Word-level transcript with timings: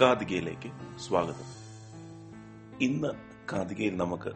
കാതികയിലേക്ക് 0.00 0.98
സ്വാഗതം. 0.98 1.44
ഇന്ന് 2.80 3.08
കാതികയിൽ 3.52 3.96
നമുക്ക് 3.96 4.32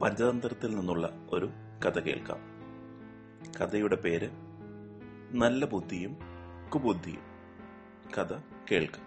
പഞ്ചതന്ത്രത്തിൽ 0.00 0.76
നിന്നുള്ള 0.76 1.12
ഒരു 1.30 1.50
കഥ 1.86 1.98
കേൾക്കാം. 1.98 2.40
കഥയുടെ 3.60 3.96
പേര് 3.96 4.30
നല്ല 5.30 5.64
ബുദ്ധിയും 5.64 6.18
കുബുദ്ധിയും. 6.74 7.20
കഥ 8.18 8.34
കേൾക്കാം. 8.72 9.04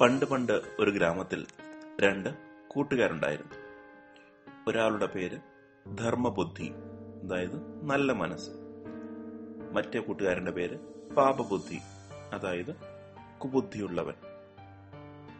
പണ്ട് 0.00 0.24
പണ്ട് 0.24 0.62
ഒരു 0.78 0.90
ഗ്രാമത്തിൽ 0.90 1.46
രണ്ട് 2.00 2.28
കൂട്ടുകാരുണ്ടായിരുന്നു. 2.68 3.54
ഒരാളുടെ 4.68 5.06
പേര് 5.06 5.38
ധർമ്മബുദ്ധി 5.98 6.72
അതായത് 7.24 7.84
നല്ല 7.84 8.12
മനസ്സ്. 8.12 8.50
മറ്റേ 9.72 10.00
കൂട്ടുകാരന്റെ 10.00 10.50
പേര് 10.50 10.94
പാപബുദ്ധി 11.16 11.80
അതായത് 12.32 12.74
കുബുദ്ധിയുള്ളവൻ. 13.42 14.14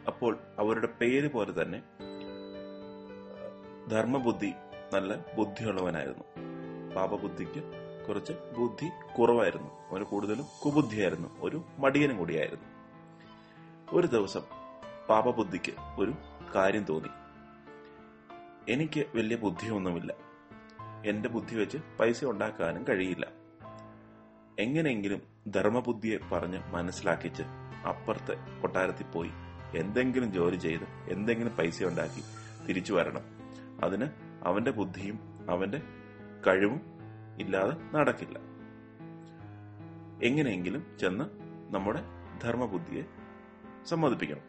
അപ്പോൾ 0.07 0.39
അവരുടെ 0.59 0.87
പേര് 0.87 1.33
പോലെ 1.33 1.63
തന്നെ 1.63 1.83
ധർമ്മബുദ്ധി 3.91 4.53
നല്ല 4.95 5.17
ബുദ്ധിയുള്ളവനായിരുന്നു. 5.35 6.25
പാപബുദ്ധിക്ക് 6.95 7.63
കുറച്ച് 8.09 8.33
ബുദ്ധി 8.33 8.91
കുറവായിരുന്നു. 9.19 9.71
അവന് 9.91 10.05
കൂടുതലും 10.05 10.47
കുബുദ്ധിയായിരുന്നു. 10.65 11.29
ഒരു 11.41 11.65
മടിയനും 11.79 12.19
കൂടിയായിരുന്നു. 12.19 12.65
ഒരു 13.93 14.07
ദിവസം 14.07 14.43
പാപബുദ്ധിക്ക് 15.09 15.73
ഒരു 15.99 16.15
കാര്യം 16.55 16.85
തോന്നി. 16.85 17.09
എനിക്ക് 18.73 19.07
വലിയ 19.15 19.37
ബുദ്ധിയൊന്നുമില്ല. 19.37 20.15
എന്റെ 21.07 21.29
ബുദ്ധി 21.29 21.57
വെച്ച് 21.57 21.79
പൈസ 22.01 22.25
ഉണ്ടാക്കാനും 22.25 22.85
കഴിയില്ല. 22.89 23.34
എങ്ങനെയെങ്കിലും 24.59 25.23
ധർമ്മബുദ്ധിയെ 25.51 26.19
പറഞ്ഞ് 26.33 26.59
മനസ്സിലാക്കിച്ച് 26.59 27.43
അപ്പുറത്തെ 27.89 28.35
കൊട്ടാരത്തിൽ 28.61 29.05
പോയി 29.05 29.31
എന്തെങ്കിലും 29.77 30.33
ജോലി 30.33 30.57
ചെയ്ത് 30.57 30.85
എന്തെങ്കിലും 31.09 31.57
പൈസ 31.57 31.83
ഉണ്ടാക്കി 31.83 32.23
തിരിച്ചു 32.67 32.93
വരണം. 32.93 33.21
അതിന് 33.85 34.09
അവന്റെ 34.45 34.71
ബുദ്ധിയും 34.71 35.47
അവന്റെ 35.51 35.79
കഴിവും 36.47 36.81
ഇല്ലാതെ 37.41 37.97
നടക്കില്ല. 37.97 38.39
എങ്ങനെയെങ്കിലും 40.23 40.97
ചെന്ന് 41.01 41.25
നമ്മുടെ 41.75 42.03
ധർമ്മബുദ്ധിയെ 42.43 43.03
സമ്മതിപ്പിക്കണം. 43.85 44.41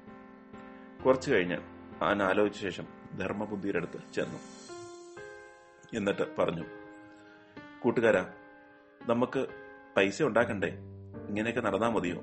കുറച്ചു 1.03 1.31
കഴിഞ്ഞ് 1.31 1.57
അവൻ 2.01 2.23
ആലോചിച്ച 2.23 2.61
ശേഷം 2.61 2.87
ധർമ്മബുദ്ധിയുടെ 3.19 3.77
അടുത്ത് 3.77 4.13
ചെന്നു. 4.13 4.39
എന്നിട്ട് 5.97 6.35
പറഞ്ഞു 6.37 6.63
കൂട്ടുകാരാ 7.83 8.33
നമുക്ക് 9.05 9.64
പൈസ 9.97 10.23
ഉണ്ടാക്കണ്ടേ? 10.23 10.67
ഇങ്ങനെയൊക്കെ 11.29 11.61
നടന്നാ 11.61 11.89
മതിയോ? 11.89 12.21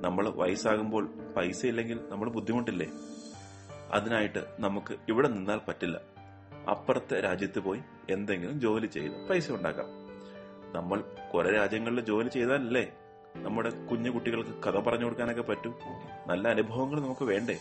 നമ്മൾ 0.00 0.28
വയസ്സാകുമ്പോൾ 0.28 1.08
പൈസ 1.36 1.66
ഇല്ലെങ്കിൽ 1.66 2.00
നമ്മൾ 2.08 2.28
ബുദ്ധിമുട്ടില്ലേ? 2.28 2.86
അതിനായിട്ട് 3.92 4.56
നമുക്ക് 4.60 4.96
ഇവിടെ 5.08 5.28
നിന്നാൽ 5.28 5.60
പറ്റില്ല. 5.68 6.00
അപ്പുറത്തെ 6.70 7.20
രാജ്യത്ത് 7.20 7.58
പോയി 7.58 7.80
എന്തെങ്കിലും 8.10 8.60
ജോലി 8.60 8.86
ചെയ്ത് 8.86 9.28
പൈസ 9.28 9.50
ഉണ്ടാക്കാം. 9.52 9.86
നമ്മൾ 10.72 11.04
കുറെ 11.34 11.52
രാജ്യങ്ങളിൽ 11.52 12.00
ജോലി 12.00 12.28
ചെയ്താലല്ലേ 12.28 12.92
നമ്മുടെ 13.36 13.70
കുഞ്ഞു 13.86 14.10
കുട്ടികൾക്ക് 14.10 14.62
കഥ 14.62 14.80
പറഞ്ഞു 14.80 15.04
കൊടുക്കാനൊക്കെ 15.04 15.42
പറ്റും? 15.42 15.74
നല്ല 16.26 16.48
അനുഭവങ്ങൾ 16.48 17.00
നമുക്ക് 17.00 17.24
വേണ്ടേ? 17.24 17.58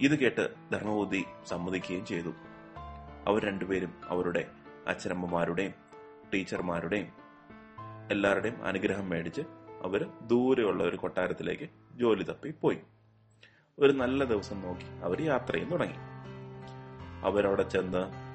ഇത് 0.00 0.18
കേട്ട് 0.18 0.48
ധർമ്മബുദ്ധി 0.72 1.24
സമ്മതിക്കുകയും 1.48 2.06
ചെയ്തു. 2.06 2.30
അവർ 3.26 3.44
രണ്ടുപേരും 3.44 3.94
അവരുടെ 4.08 4.46
അച്ഛനമ്മമാരുടെയും 4.86 5.89
ടീച്ചർമാരുടെയും 6.34 7.06
എല്ലാവരുടെയും 8.10 8.64
അനുഗ്രഹം 8.64 9.08
മേടിച്ച് 9.08 9.40
അവർ 9.82 10.10
ദൂരെയുള്ള 10.26 10.84
ഒരു 10.84 10.96
കൊട്ടാരത്തിലേക്ക് 10.96 11.70
ജോലി 11.94 12.22
തപ്പി 12.22 12.54
പോയി. 12.60 12.78
ഒരു 13.78 13.92
നല്ല 13.92 14.24
ദിവസം 14.24 14.60
നോക്കി 14.60 15.04
അവർ 15.04 15.22
യാത്രയും 15.22 15.70
തുടങ്ങി. 15.70 15.94
അവരവിടെ 17.24 17.62
ചെന്ന് 17.62 18.30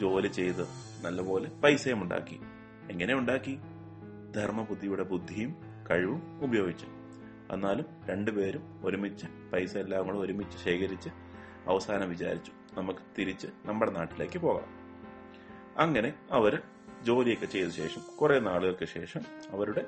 ജോലി 0.00 0.28
ചെയ്ത് 0.28 0.62
നല്ലപോലെ 1.02 1.48
പൈസയും 1.48 2.02
ഉണ്ടാക്കി. 2.02 2.40
എങ്ങനെ 2.90 3.14
ഉണ്ടാക്കി? 3.14 3.58
ധർമ്മബുദ്ധിയുടെ 4.36 5.02
ബുദ്ധിയും 5.02 5.56
കഴിവും 5.90 6.40
ഉപയോഗിച്ച്. 6.42 6.86
എന്നാലും 7.50 7.86
രണ്ടുപേരും 8.06 8.80
ഒരുമിച്ച് 8.84 9.26
പൈസ 9.52 9.76
എല്ലാം 9.76 10.04
കൂടെ 10.04 10.18
ഒരുമിച്ച് 10.18 10.58
ശേഖരിച്ച് 10.58 11.08
അവസാനം 11.68 12.08
വിചാരിച്ചു 12.08 12.52
നമുക്ക് 12.74 13.00
തിരിച്ച് 13.18 13.46
നമ്മുടെ 13.64 13.90
നാട്ടിലേക്ക് 13.90 14.38
പോകാം. 14.38 14.66
അങ്ങനെ 15.78 16.12
അവർ 16.30 16.62
ജോലിയൊക്കെ 17.04 17.46
ചെയ്ത 17.46 17.68
ശേഷം 17.68 18.16
കുറെ 18.16 18.38
നാളുകൾക്ക് 18.38 18.84
ശേഷം 18.84 19.20
അവരുടെ 19.50 19.86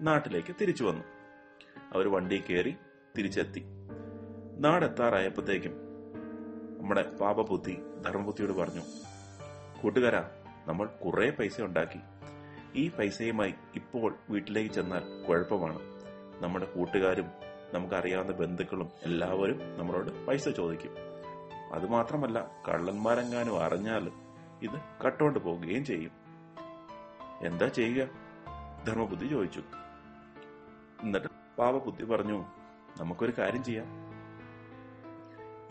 നാട്ടിലേക്ക് 0.00 0.54
തിരിച്ചു 0.60 0.84
വന്നു. 0.84 1.04
അവർ 1.92 2.08
വണ്ടി 2.08 2.38
കയറി 2.38 2.76
തിരിച്ചെത്തി. 3.18 3.64
നാടെത്താറായപ്പോഴത്തേക്കും 4.58 5.72
നമ്മുടെ 6.78 7.02
പാപബുദ്ധി 7.02 7.78
ധർമ്മബുദ്ധിയോട് 8.06 8.52
പറഞ്ഞു 8.52 8.80
കൂട്ടുകാരാ 9.82 10.30
നമ്മൾ 10.66 10.86
കുറെ 10.86 11.30
പൈസ 11.30 11.60
ഉണ്ടാക്കി. 11.60 11.98
ഈ 12.74 12.90
പൈസയുമായി 12.90 13.54
ഇപ്പോൾ 13.74 14.16
വീട്ടിലേക്ക് 14.30 14.70
ചെന്നാൽ 14.70 15.26
കുഴപ്പമാണ്. 15.28 15.78
നമ്മുടെ 16.40 16.64
കൂട്ടുകാരും 16.64 17.26
നമുക്കറിയാവുന്ന 17.72 18.32
ബന്ധുക്കളും 18.32 18.90
എല്ലാവരും 19.02 19.78
നമ്മളോട് 19.78 20.26
പൈസ 20.26 20.48
ചോദിക്കും. 20.48 20.92
അതുമാത്രമല്ല 21.72 22.50
കള്ളന്മാരെങ്ങാനും 22.68 23.62
അറിഞ്ഞാൽ 23.62 24.10
ഇത് 24.62 25.04
കട്ടോണ്ട് 25.06 25.38
പോവുകയും 25.38 25.84
ചെയ്യും. 25.84 26.27
എന്താ 27.42 27.68
ചെയ്യുക? 27.68 28.08
ധർമ്മബുദ്ധി 28.86 29.26
ചോദിച്ചു. 29.26 29.62
എന്നിട്ട് 31.02 31.28
പാപബുദ്ധി 31.58 32.04
പറഞ്ഞു 32.04 32.44
നമുക്കൊരു 33.00 33.32
കാര്യം 33.38 33.64
ചെയ്യാം. 33.64 33.86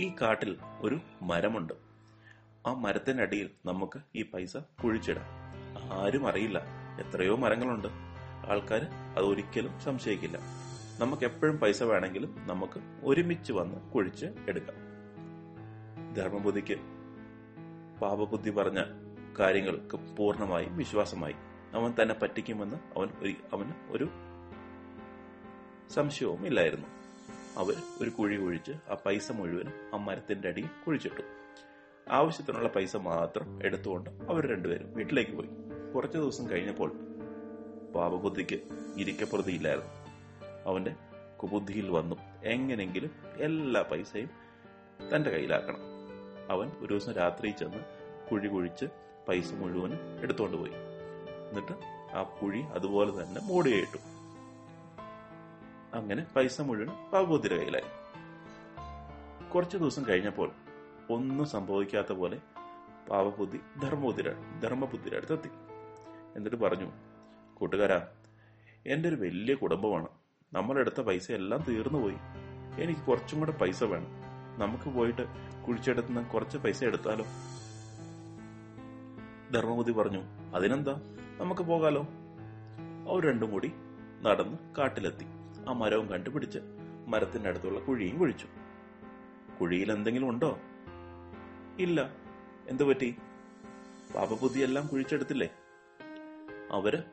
ഈ 0.01 0.15
കാട്ടിൽ 0.21 0.57
ഒരു 0.81 0.99
മരമുണ്ട്. 1.21 1.73
ആ 2.67 2.73
മരത്തിനടിയിൽ 2.73 3.49
നമുക്ക് 3.65 3.99
ഈ 4.15 4.23
പൈസ 4.23 4.57
കുഴിച്ചിടാം. 4.57 5.25
ആരും 5.93 6.27
അറിയില്ല. 6.27 6.61
എത്രയോ 7.01 7.35
മരങ്ങളുണ്ട്. 7.35 7.87
ആൾക്കാർ 8.51 8.81
അത് 9.17 9.25
ഒരിക്കലും 9.25 9.79
സംശയിക്കില്ല. 9.79 10.39
നമുക്ക് 10.99 11.23
എപ്പോഴും 11.23 11.57
പൈസ 11.57 11.83
വേണമെങ്കിലും 11.83 12.47
നമുക്ക് 12.47 12.79
ഒരുമിച്ച് 13.03 13.53
വന്ന് 13.53 13.91
കുഴിച്ച് 13.91 14.25
എടുക്കാം. 14.49 14.75
ധർമ്മബുദ്ധിക്ക് 16.13 16.75
പാപബുദ്ധി 18.01 18.49
പറഞ്ഞ 18.49 18.83
കാര്യങ്ങൾക്ക് 19.39 20.15
പൂർണമായും 20.15 20.77
വിശ്വാസമായി. 20.77 21.35
അവൻ 21.73 21.93
തന്നെ 22.01 22.15
പറ്റിക്കുമെന്ന് 22.21 22.75
അവൻ 22.75 23.07
അവന് 23.53 23.71
ഒരു 23.89 24.09
സംശയവും 25.89 26.47
ഇല്ലായിരുന്നു. 26.47 26.87
അവർ 27.57 27.75
ഒരു 28.01 28.09
കുഴി 28.09 28.35
കുഴിച്ച് 28.35 28.71
ആ 28.71 28.97
പൈസ 29.05 29.31
മുഴുവനും 29.31 29.73
ആ 29.93 29.97
മരത്തിന്റെ 29.97 30.47
അടിയിൽ 30.47 30.69
കുഴിച്ചിട്ടു. 30.87 31.21
ആവശ്യത്തിനുള്ള 32.09 32.69
പൈസ 32.69 32.95
മാത്രം 32.95 33.65
എടുത്തുകൊണ്ട് 33.65 34.09
അവർ 34.09 34.47
രണ്ടുപേരും 34.47 34.93
വീട്ടിലേക്ക് 34.93 35.31
പോയി. 35.31 35.49
കുറച്ചു 35.95 36.17
ദിവസം 36.17 36.49
കഴിഞ്ഞപ്പോൾ 36.49 36.91
പാപബുദ്ധിക്ക് 37.95 38.59
ഇരിക്കപ്രതിയില്ലായിരുന്നു 38.97 39.89
അവന്റെ 40.65 40.95
കുബുദ്ധിയിൽ 41.41 41.89
വന്നു. 41.89 42.15
എങ്ങനെങ്കിലും 42.43 43.11
എല്ലാ 43.37 43.81
പൈസയും 43.81 44.29
തന്റെ 45.15 45.29
കയ്യിലാക്കണം. 45.29 45.79
അവൻ 46.49 46.71
ഒരു 46.79 46.93
ദിവസം 46.93 47.11
രാത്രി 47.11 47.49
ചെന്ന് 47.49 47.77
കുഴി 48.31 48.47
കുഴിച്ച് 48.47 48.85
പൈസ 49.27 49.53
മുഴുവനും 49.53 49.97
എടുത്തുകൊണ്ട് 50.21 50.57
പോയി. 50.57 50.71
എന്നിട്ട് 51.49 51.73
ആ 52.15 52.23
കുഴി 52.23 52.61
അതുപോലെ 52.61 53.23
തന്നെ 53.23 53.41
മൂടിയിട്ടു. 53.41 53.97
അങ്ങനെ 55.97 56.25
പൈസ 56.35 56.61
മുഴുവൻ 56.61 57.09
പാപബുദ്ധിയുടെ 57.13 57.57
കയ്യിലായി 57.57 58.07
കുറച്ചു 59.49 59.77
ദിവസം 59.77 60.05
കഴിഞ്ഞപ്പോൾ 60.07 60.51
ഒന്നും 61.09 61.45
സംഭവിക്കാത്ത 61.45 62.11
പോലെ 62.11 62.37
പാവബുദ്ധി 63.09 63.57
ധർമ്മബുദ്ധിയുടെ 63.57 64.59
ധർമ്മബുദ്ധിയുടെ 64.59 65.17
അടുത്തെത്തി. 65.17 65.47
എന്നിട്ട് 66.35 66.57
പറഞ്ഞു 66.57 66.91
കൂട്ടുകാരാ 67.53 68.07
എന്റെ 68.85 69.09
ഒരു 69.09 69.15
വലിയ 69.15 69.55
കുടുംബമാണ്. 69.55 70.07
നമ്മളെടുത്ത 70.53 71.01
പൈസ 71.01 71.31
എല്ലാം 71.31 71.63
തീർന്നു 71.67 71.99
പോയി. 71.99 72.15
എനിക്ക് 72.81 73.01
കുറച്ചും 73.01 73.39
കൂടെ 73.39 73.51
പൈസ 73.51 73.83
വേണം. 73.83 74.07
നമുക്ക് 74.59 74.89
പോയിട്ട് 74.89 75.21
കുഴിച്ചെടുത്ത് 75.67 76.25
കുറച്ച് 76.25 76.57
പൈസ 76.57 76.83
എടുത്താലോ? 76.83 77.25
ധർമ്മബുദ്ധി 79.53 79.93
പറഞ്ഞു 79.93 80.21
അതിനെന്താ? 80.55 81.01
നമുക്ക് 81.37 81.61
പോകാലോ? 81.61 82.07
അവർ 83.09 83.27
രണ്ടും 83.27 83.51
കൂടി 83.51 83.71
നടന്ന് 84.21 84.57
കാട്ടിലെത്തി. 84.77 85.25
ആ 85.67 85.71
മരവും 85.71 86.07
കണ്ടുപിടിച്ച് 86.07 86.59
മരത്തിന്റെ 87.07 87.49
അടുത്തുള്ള 87.49 87.79
കുഴിയും 87.79 88.19
കുഴിച്ചു. 88.19 88.47
കുഴിയിൽ 89.61 89.91
എന്തെങ്കിലും 89.91 90.29
ഉണ്ടോ? 90.29 90.59
ഇല്ല. 91.79 92.15
എന്തു 92.67 92.83
പറ്റി? 92.83 93.15
പാപബുദ്ധി 94.15 94.59
എല്ലാം 94.59 94.87
കുഴിച്ചെടുത്തില്ലേ? 94.87 95.49
അവർ 96.71 97.03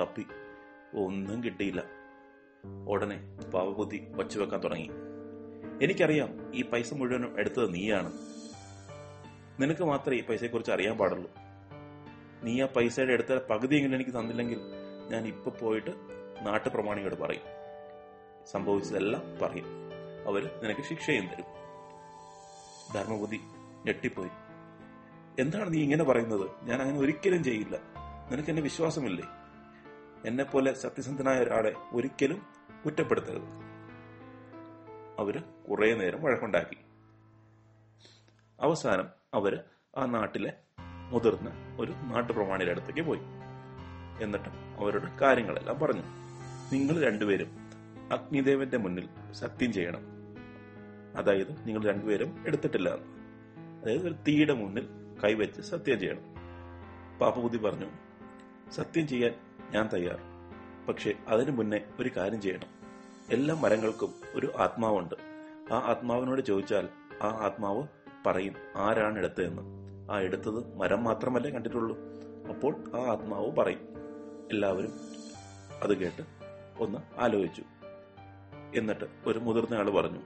തപ്പി. 0.00 0.26
ഒന്നും 0.94 1.44
കിട്ടിയില്ല. 1.44 1.82
ഉടനെ 2.88 3.36
പാപബുദ്ധി 3.54 4.06
വച്ചുവെക്കാൻ 4.10 4.64
തുടങ്ങി. 4.64 4.90
എനിക്കറിയാം 5.82 6.54
ഈ 6.54 6.62
പൈസ 6.62 6.94
മുഴുവനും 6.94 7.40
എടുത്തത് 7.40 7.74
നീയാണ്. 7.74 8.12
നിനക്ക് 9.60 9.84
മാത്രമേ 9.84 10.16
ഈ 10.16 10.24
പൈസയെക്കുറിച്ച് 10.24 10.72
അറിയാൻ 10.72 10.98
പാടുള്ളൂ. 10.98 11.43
നീ 12.44 12.62
ആ 12.62 12.66
പൈസയുടെ 12.66 13.12
എടുത്ത 13.12 13.44
പകുതിയെങ്കിലും 13.50 13.94
എനിക്ക് 13.94 14.10
തന്നില്ലെങ്കിൽ 14.10 14.60
ഞാൻ 15.08 15.26
ഇപ്പൊ 15.26 15.50
പോയിട്ട് 15.50 15.90
നാട്ടുപ്രമാണിയോട് 16.46 17.14
പറയും. 17.14 17.42
സംഭവിച്ചതെല്ലാം 18.46 19.22
പറയും. 19.42 19.66
അവർ 20.26 20.60
നിനക്ക് 20.62 20.80
ശിക്ഷയും 20.80 21.28
തരും. 21.28 21.44
ധർമ്മബുദ്ധി 22.94 23.40
ഞെട്ടിപ്പോയി. 23.86 24.30
എന്താണ് 25.40 25.72
നീ 25.72 25.82
ഇങ്ങനെ 25.82 26.04
പറയുന്നത്? 26.04 26.50
ഞാൻ 26.62 26.82
അങ്ങനെ 26.82 26.98
ഒരിക്കലും 26.98 27.44
ചെയ്യില്ല. 27.44 27.76
നിനക്ക് 28.30 28.50
എന്നെ 28.50 28.62
വിശ്വാസമില്ലേ? 28.62 29.24
എന്നെ 30.26 30.44
പോലെ 30.44 30.72
സത്യസന്ധനായ 30.72 31.38
ഒരാളെ 31.38 31.74
ഒരിക്കലും 31.92 32.42
കുറ്റപ്പെടുത്തരുത്. 32.84 33.64
അവർ 35.18 35.42
കുറെ 35.70 35.94
നേരം 35.94 36.22
വഴക്കുണ്ടാക്കി. 36.22 36.76
അവസാനം 38.60 39.08
അവർ 39.34 39.64
ആ 39.96 40.06
നാട്ടിലെ 40.06 40.52
മുതിർന്ന 41.10 41.76
ഒരു 41.80 41.92
നാട്ടുപ്രമാണിയുടെ 41.92 42.70
അടുത്തേക്ക് 42.70 43.00
പോയി. 43.00 43.20
എന്നിട്ട് 44.22 44.48
അവരുടെ 44.78 45.16
കാര്യങ്ങളെല്ലാം 45.16 45.78
പറഞ്ഞു. 45.78 46.02
നിങ്ങൾ 46.72 47.02
രണ്ടുപേരും 47.02 47.64
അഗ്നിദേവന്റെ 48.12 48.76
മുന്നിൽ 48.76 49.08
സത്യം 49.32 49.72
ചെയ്യണം. 49.72 50.00
അതായത് 51.16 51.68
നിങ്ങൾ 51.68 51.84
രണ്ടുപേരും 51.84 52.44
എടുത്തിട്ടില്ല 52.46 52.88
എന്ന്. 52.88 53.06
അതായത് 53.82 54.06
ഒരു 54.06 54.14
തീയുടെ 54.28 54.52
മുന്നിൽ 54.52 54.88
കൈവച്ച് 55.24 55.60
സത്യം 55.60 56.00
ചെയ്യണം. 56.00 56.20
പാപ്പുകുതി 57.18 57.58
പറഞ്ഞു 57.58 57.86
സത്യം 58.72 59.08
ചെയ്യാൻ 59.08 59.34
ഞാൻ 59.70 59.88
തയ്യാർ. 59.92 60.18
പക്ഷെ 60.88 61.14
അതിനു 61.28 61.50
മുന്നേ 61.50 61.80
ഒരു 62.00 62.10
കാര്യം 62.16 62.42
ചെയ്യണം. 62.42 62.66
എല്ലാ 63.30 63.54
മരങ്ങൾക്കും 63.54 64.14
ഒരു 64.34 64.52
ആത്മാവുണ്ട്. 64.58 65.14
ആ 65.72 65.78
ആത്മാവിനോട് 65.78 66.42
ചോദിച്ചാൽ 66.42 66.88
ആ 67.22 67.26
ആത്മാവ് 67.26 67.82
പറയും 68.26 68.54
ആരാണ് 68.76 69.18
എടുത്തതെന്ന്. 69.18 69.83
ആ 70.10 70.18
എടുത്തത് 70.18 70.76
മരം 70.76 71.04
മാത്രമല്ലേ 71.04 71.50
കണ്ടിട്ടുള്ളൂ. 71.50 71.98
അപ്പോൾ 72.48 72.96
ആ 72.96 73.12
ആത്മാവ് 73.12 73.56
പറയും. 73.56 73.78
എല്ലാവരും 74.50 74.92
അത് 75.82 75.98
കേട്ട് 75.98 76.22
ഒന്ന് 76.78 77.20
ആലോചിച്ചു. 77.20 77.62
എന്നിട്ട് 78.74 79.04
ഒരു 79.26 79.38
മുതിർന്ന 79.38 79.74
ആൾ 79.74 79.90
പറഞ്ഞു 79.90 80.20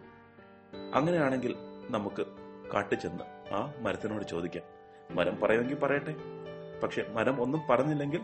അങ്ങനെയാണെങ്കിൽ 0.94 1.54
നമുക്ക് 1.90 2.26
കാട്ടിച്ചെന്ന് 2.74 3.54
ആ 3.54 3.72
മരത്തിനോട് 3.80 4.24
ചോദിക്കാം. 4.24 4.62
മരം 5.10 5.40
പറയുമെങ്കിൽ 5.40 5.78
പറയട്ടെ. 5.78 6.14
പക്ഷെ 6.82 7.06
മരം 7.12 7.40
ഒന്നും 7.40 7.62
പറഞ്ഞില്ലെങ്കിൽ 7.70 8.20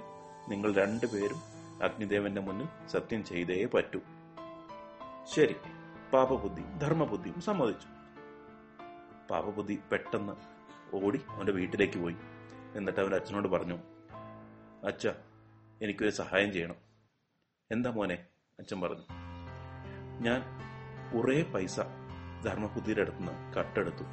നിങ്ങൾ 0.48 0.74
രണ്ടുപേരും 0.74 1.36
അഗ്നിദേവന്റെ 1.82 2.40
മുന്നിൽ 2.40 2.86
സത്യം 2.86 3.24
ചെയ്തേ 3.24 3.66
പറ്റൂ. 3.66 4.00
ശരി 5.34 5.56
പാപബുദ്ധിയും 6.12 6.78
ധർമ്മബുദ്ധിയും 6.78 7.40
സമ്മതിച്ചു. 7.40 7.88
പാപബുദ്ധി 9.30 9.80
പെട്ടെന്ന് 9.92 10.32
ഓടി 10.94 11.20
അവന്റെ 11.28 11.52
വീട്ടിലേക്ക് 11.52 11.98
പോയി. 11.98 12.16
എന്നിട്ട് 12.76 13.00
അവന്റെ 13.00 13.16
അച്ഛനോട് 13.16 13.48
പറഞ്ഞു 13.48 13.78
അച്ഛ 14.86 15.08
എനിക്കൊരു 15.82 16.10
സഹായം 16.10 16.52
ചെയ്യണം. 16.52 16.74
എന്താ 17.72 17.90
മോനെ? 17.90 18.14
അച്ഛൻ 18.58 18.80
പറഞ്ഞു. 18.80 19.02
ഞാൻ 20.20 20.42
കുറേ 21.14 21.42
പൈസ 21.42 21.80
ധർമ്മബുദ്ധിയുടെ 22.44 23.00
അടുത്തുനിന്ന് 23.00 23.54
കട്ടെടുത്തു. 23.54 24.04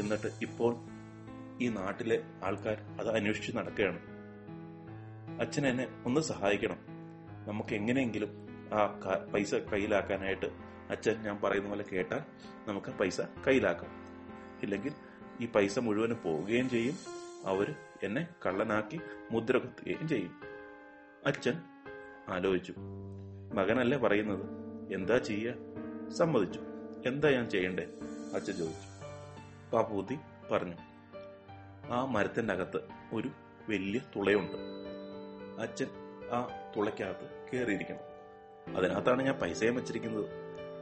എന്നിട്ട് 0.00 0.26
ഇപ്പോൾ 0.26 0.76
ഈ 1.60 1.68
നാട്ടിലെ 1.68 2.22
ആൾക്കാർ 2.44 2.80
അത് 3.00 3.16
അന്വേഷിച്ച് 3.16 3.56
നടക്കുകയാണ്. 3.56 4.00
അച്ഛൻ 5.40 5.66
എന്നെ 5.66 6.02
ഒന്ന് 6.06 6.20
സഹായിക്കണം. 6.20 6.78
നമുക്ക് 7.48 7.74
എങ്ങനെയെങ്കിലും 7.74 8.48
ആ 8.74 8.86
പൈസ 9.34 9.54
കയ്യിലാക്കാനായിട്ട് 9.54 10.46
അച്ഛൻ 10.90 11.22
ഞാൻ 11.22 11.40
പറയുന്ന 11.44 11.68
പോലെ 11.68 11.84
കേട്ടാൽ 11.92 12.20
നമുക്ക് 12.68 12.86
പൈസ 12.86 13.20
കയ്യിലാക്കാം. 13.20 13.90
ഇല്ലെങ്കിൽ 14.62 14.92
ഈ 15.40 15.46
പൈസ 15.46 15.78
മുഴുവനും 15.78 16.22
പോവുകയും 16.22 16.70
ചെയ്യും. 16.70 16.96
അവർ 17.44 17.74
എന്നെ 18.02 18.28
കള്ളനാക്കി 18.46 19.00
മുദ്ര 19.30 19.58
കുത്തുകയും 19.58 20.08
ചെയ്യും. 20.08 20.40
അച്ഛൻ 21.26 21.60
ആലോചിച്ചു. 22.28 22.74
മകനല്ലേ 23.54 23.98
പറയുന്നത്? 23.98 24.44
എന്താ 24.94 25.18
ചെയ്യ? 25.18 25.52
സമ്മതിച്ചു. 26.18 26.60
എന്താ 27.06 27.30
ഞാൻ 27.30 27.50
ചെയ്യണ്ടേ? 27.50 27.86
അച്ഛൻ 28.34 28.52
ചോദിച്ചു. 28.52 29.04
പാപ്പൂത്തി 29.76 30.18
പറഞ്ഞു. 30.52 30.74
ആ 31.92 32.04
മരത്തിന്റെ 32.04 32.54
അകത്ത് 32.54 32.80
ഒരു 33.12 33.28
വലിയ 33.68 34.00
തുളയുണ്ട്. 34.16 34.56
അച്ഛൻ 35.62 35.86
ആ 36.32 36.48
തുളയ്ക്കകത്ത് 36.76 37.48
കയറിയിരിക്കണം 37.52 38.14
അതിനകത്താണ് 38.76 39.22
ഞാൻ 39.22 39.34
പൈസയും 39.34 39.74
വെച്ചിരിക്കുന്നത്. 39.74 40.26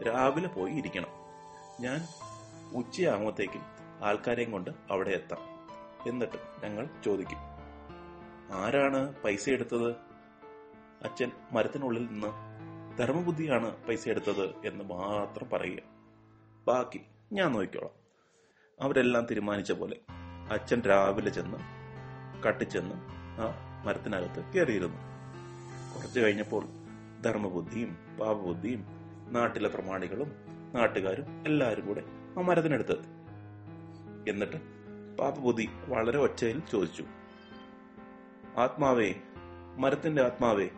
രാവിലെ 0.06 0.48
പോയി 0.48 0.72
ഇരിക്കണം. 0.72 1.08
ഞാൻ 1.80 2.06
ഉച്ചയാകുമ്പോഴത്തേക്കും 2.74 3.81
ആൾക്കാരെയും 4.02 4.50
കൊണ്ട് 4.50 4.70
അവിടെ 4.90 5.10
എത്താം. 5.10 5.38
എന്നിട്ട് 6.08 6.66
ഞങ്ങൾ 6.66 6.88
ചോദിക്കും 7.04 7.38
ആരാണ് 8.52 9.14
പൈസ 9.24 9.48
എടുത്തത്? 9.48 9.90
അച്ഛൻ 11.04 11.30
മരത്തിനുള്ളിൽ 11.52 12.06
നിന്ന് 12.06 12.28
ധർമ്മബുദ്ധിയാണ് 12.98 13.76
പൈസ 13.84 14.08
എടുത്തത് 14.08 14.66
എന്ന് 14.66 14.84
മാത്രം 14.84 15.50
പറയുക. 15.50 15.82
ബാക്കി 16.68 17.00
ഞാൻ 17.32 17.52
നോക്കിക്കോളാം. 17.52 18.02
അവരെല്ലാം 18.80 19.24
തീരുമാനിച്ച 19.24 19.72
പോലെ 19.72 19.96
അച്ഛൻ 20.52 20.80
രാവിലെ 20.80 21.30
ചെന്ന് 21.30 21.58
കട്ടിച്ചെന്ന് 22.42 22.94
ആ 23.40 23.54
മരത്തിനകത്ത് 23.86 24.52
കയറിയിരുന്നു. 24.52 24.98
കുറച്ചു 25.94 26.20
കഴിഞ്ഞപ്പോൾ 26.20 26.64
ധർമ്മബുദ്ധിയും 27.24 28.18
പാപബുദ്ധിയും 28.20 28.86
നാട്ടിലെ 29.30 29.68
പ്രമാണികളും 29.68 30.32
നാട്ടുകാരും 30.74 31.44
എല്ലാവരും 31.46 31.86
കൂടെ 31.86 32.02
ആ 32.38 32.40
മരത്തിനടുത്തെത്തി. 32.40 33.11
എന്നിട്ട് 34.28 34.56
പാപബുദ്ധി 35.16 35.68
വളരെ 35.88 36.18
ഒച്ചയിൽ 36.18 36.62
ചോദിച്ചു 36.72 37.04
ആത്മാവേ 38.56 39.14
മരത്തിന്റെ 39.78 40.22
ആത്മാവേ 40.22 40.68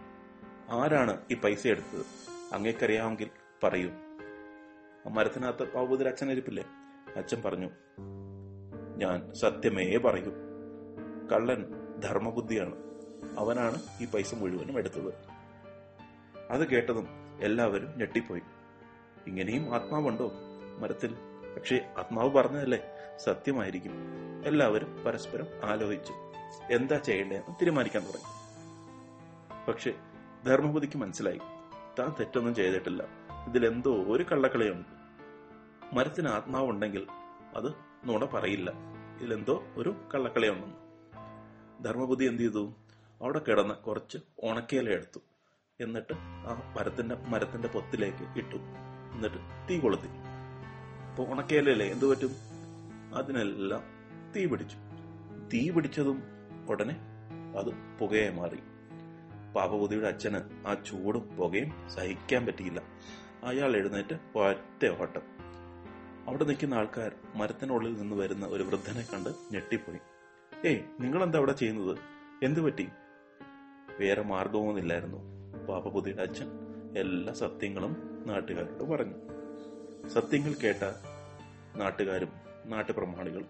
ആരാണ് 0.70 1.20
ഈ 1.30 1.34
പൈസ 1.34 1.66
എടുത്തത്? 1.66 2.06
അങ്ങേക്കറിയാമെങ്കിൽ 2.54 3.30
പറയൂ. 3.62 3.90
മരത്തിനകത്ത് 5.10 5.72
പാപബുദ്ധിയുടെ 5.72 6.10
അച്ഛൻ 6.10 6.30
ഇരിപ്പില്ലേ? 6.30 6.64
അച്ഛൻ 7.16 7.42
പറഞ്ഞു 7.42 7.70
ഞാൻ 8.96 9.34
സത്യമേ 9.34 9.96
പറയൂ 9.96 10.30
കള്ളൻ 11.32 11.64
ധർമ്മബുദ്ധിയാണ്. 12.00 12.74
അവനാണ് 13.38 13.82
ഈ 14.00 14.06
പൈസ 14.06 14.34
മുഴുവനും 14.34 14.78
എടുത്തത്. 14.78 15.14
അത് 16.50 16.68
കേട്ടതും 16.68 17.08
എല്ലാവരും 17.40 17.94
ഞെട്ടിപ്പോയി. 17.96 18.42
ഇങ്ങനെയും 19.26 19.74
ആത്മാവുണ്ടോ 19.74 20.32
മരത്തിൽ? 20.78 21.14
പക്ഷേ 21.56 21.94
ആത്മാവ് 21.98 22.30
പറഞ്ഞതല്ലേ? 22.30 22.93
സത്യമായിരിക്കും. 23.18 23.92
എല്ലാവരും 24.46 25.04
പരസ്പരം 25.04 25.46
ആലോചിച്ചു. 25.64 26.14
എന്താ 26.70 26.98
ചെയ്യേണ്ടതെന്ന് 26.98 27.54
തീരുമാനിക്കാൻ 27.54 28.02
തുടങ്ങി. 28.02 28.44
പക്ഷെ 29.68 29.94
ധർമ്മബുദ്ധിക്ക് 30.46 30.96
മനസ്സിലായി. 30.96 31.40
താൻ 31.98 32.14
തെറ്റൊന്നും 32.20 32.54
ചെയ്തിട്ടില്ല. 32.54 33.04
ഇതിലെന്തോ 33.48 33.94
ഒരു 33.94 34.22
കള്ളക്കളിയുണ്ട്. 34.22 34.88
മരത്തിന് 35.96 36.28
ആത്മാവുണ്ടെങ്കിൽ 36.28 37.06
അത് 37.56 37.74
നുണ 38.04 38.24
പറയില്ല. 38.24 38.72
ഇതിലെന്തോ 39.20 39.64
ഒരു 39.76 39.96
കള്ളക്കളിയുണ്ടെന്ന്. 40.14 40.76
ധർമ്മബുദ്ധി 41.84 42.24
എന്ത് 42.24 42.42
ചെയ്തു? 42.42 42.74
അവിടെ 43.22 43.40
കിടന്ന 43.48 43.72
കുറച്ച് 43.72 44.18
ഉണക്കേല 44.42 44.90
എടുത്തു. 44.90 45.20
എന്നിട്ട് 45.80 46.12
ആ 46.14 46.74
മരത്തിന്റെ 46.78 47.14
മരത്തിന്റെ 47.14 47.68
പൊത്തിലേക്ക് 47.68 48.38
ഇട്ടു. 48.38 48.56
എന്നിട്ട് 49.14 49.68
തീ 49.70 49.80
കൊളുത്തി. 49.80 50.08
അപ്പൊ 51.10 51.24
ഉണക്കേലല്ലേ 51.24 51.86
എന്തു 51.86 52.06
പറ്റും? 52.06 52.53
അതിനെല്ലാം 53.14 53.82
തീ 54.36 54.46
പിടിച്ചു. 54.46 54.76
തീ 55.52 55.70
പിടിച്ചതും 55.70 56.22
ഉടനെ 56.68 56.96
അത് 57.58 57.98
പുകയായി 57.98 58.30
മാറി. 58.30 58.56
പാപബുദ്ധിയുടെ 59.52 60.08
അച്ഛന് 60.08 60.66
ആ 60.66 60.74
ചൂടും 60.74 61.36
പുകയും 61.36 61.90
സഹിക്കാൻ 61.90 62.46
പറ്റിയില്ല. 62.46 62.82
അയാൾ 63.44 63.76
എഴുന്നേറ്റ് 63.76 64.38
ഒറ്റ 64.38 65.02
ഓട്ടം. 65.02 65.22
അവിടെ 66.26 66.44
നിൽക്കുന്ന 66.44 66.74
ആൾക്കാർ 66.74 67.12
മരത്തിനുള്ളിൽ 67.34 67.92
നിന്ന് 67.92 68.16
വരുന്ന 68.16 68.46
ഒരു 68.46 68.62
വൃദ്ധനെ 68.62 69.06
കണ്ട് 69.12 69.30
ഞെട്ടിപ്പോയി. 69.52 69.98
ഏയ് 70.66 70.82
നിങ്ങൾ 71.00 71.22
എന്താ 71.22 71.38
അവിടെ 71.38 71.52
ചെയ്യുന്നത്? 71.52 71.98
എന്തു 72.42 72.60
പറ്റി? 72.60 72.88
വേറെ 74.00 74.22
മാർഗമൊന്നുമില്ലായിരുന്നു 74.22 75.18
പാപബുദ്ധിയുടെ 75.66 76.22
അച്ഛൻ 76.22 76.46
എല്ലാ 76.98 77.32
സത്യങ്ങളും 77.32 78.24
നാട്ടുകാരോട് 78.26 78.84
പറഞ്ഞു. 78.84 79.14
സത്യങ്ങൾ 80.08 80.52
കേട്ട 80.52 80.82
നാട്ടുകാരും 81.76 82.43
നാട്ടുപ്രമാണികളും 82.64 83.48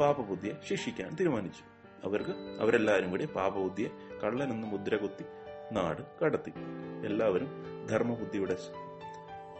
പാപബുദ്ധിയെ 0.00 0.52
ശിക്ഷിക്കാൻ 0.68 1.16
തീരുമാനിച്ചു. 1.20 1.62
അവർക്ക് 2.04 2.30
അവരെല്ലാവരും 2.60 3.10
കൂടി 3.10 3.24
പാപബുദ്ധിയെ 3.24 3.88
കള്ളനെന്ന് 4.24 4.66
മുദ്ര 4.66 4.96
കുത്തി 4.96 5.24
നാട് 5.72 6.02
കടത്തി. 6.24 6.52
എല്ലാവരും 7.06 7.48
ധർമ്മബുദ്ധിയുടെ 7.86 8.56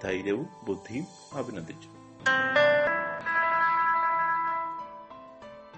ധൈര്യവും 0.02 0.46
ബുദ്ധിയും 0.64 1.06
അഭിനന്ദിച്ചു. 1.32 1.88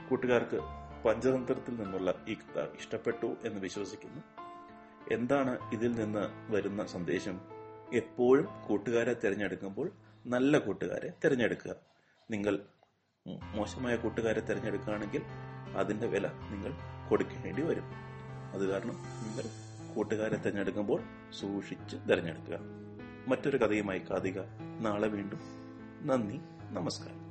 കൂട്ടുകാർക്ക് 0.09 0.61
പഞ്ചതന്ത്രത്തിൽ 1.05 1.77
നിന്നുള്ള 1.77 2.15
ഈ 2.29 2.35
കഥ 2.35 2.61
ഇഷ്ടപ്പെട്ടു 2.61 3.37
എന്ന് 3.45 3.61
വിശ്വസിക്കുന്നു. 3.61 4.23
എന്താണ് 5.15 5.71
ഇതിൽ 5.73 5.93
നിന്ന് 5.93 6.53
വരുന്ന 6.53 6.87
സന്ദേശം? 6.87 7.41
എപ്പോഴും 7.93 8.49
കൂട്ടുകാരെ 8.67 9.15
തിരഞ്ഞെടുക്കുമ്പോൾ 9.15 9.91
നല്ല 10.27 10.59
കൂട്ടുകാരെ 10.59 11.13
തിരഞ്ഞെടുക്കുക. 11.25 11.75
നിങ്ങൾ 12.31 12.59
മോശമായ 13.29 13.97
കൂട്ടുകാരെ 13.97 14.41
തിരഞ്ഞെടുക്കുകയാണെങ്കിൽ 14.41 15.23
അതിന്റെ 15.77 16.07
വില 16.07 16.27
നിങ്ങൾ 16.27 16.73
കൊടുക്കേണ്ടി 17.09 17.63
വരും. 17.63 17.85
അത് 18.53 18.69
കാരണം 18.69 18.95
നിങ്ങൾ 18.95 19.45
കൂട്ടുകാരെ 19.95 20.37
തിരഞ്ഞെടുക്കുമ്പോൾ 20.37 21.03
സൂക്ഷിച്ച് 21.41 21.97
തിരഞ്ഞെടുക്കുക. 22.11 22.59
മറ്റൊരു 23.29 23.57
കഥയുമായി 23.57 23.99
കാതിക 23.99 24.41
നാളെ 24.81 25.09
വീണ്ടും 25.09 25.41
നന്ദി 26.07 26.41
നമസ്കാരം. 26.71 27.23